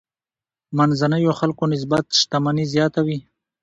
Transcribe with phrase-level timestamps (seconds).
[0.77, 3.17] منځنيو خلکو نسبت شتمني زیاته وي.